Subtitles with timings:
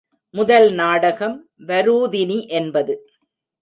[0.33, 1.37] முதல் நாடகம்
[1.67, 2.93] வரூதினி என்பது.